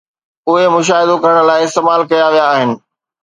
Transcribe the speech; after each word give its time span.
اهي 0.51 0.63
مشاهدو 0.77 1.15
ڪرڻ 1.25 1.37
لاء 1.49 1.61
استعمال 1.67 2.01
ڪيا 2.13 2.25
ويا 2.31 2.47
آهن 2.55 2.69